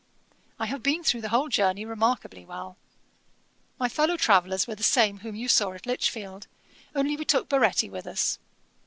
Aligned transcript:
I 0.57 0.65
have 0.65 0.81
been 0.81 1.03
through 1.03 1.21
the 1.21 1.29
whole 1.29 1.47
journey 1.47 1.85
remarkably 1.85 2.43
well. 2.43 2.75
My 3.77 3.87
fellow 3.87 4.17
travellers 4.17 4.65
were 4.65 4.73
the 4.73 4.81
same 4.81 5.19
whom 5.19 5.35
you 5.35 5.47
saw 5.47 5.73
at 5.73 5.85
Lichfield, 5.85 6.47
only 6.95 7.15
we 7.15 7.23
took 7.23 7.47
Baretti 7.47 7.87
with 7.87 8.07
us. 8.07 8.39